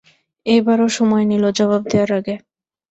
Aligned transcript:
এবার 0.45 0.77
ও 0.81 0.97
সময় 0.97 1.25
নিল 1.31 1.43
জবাব 1.57 1.81
দেয়ার 1.91 2.11
আগে। 2.19 2.35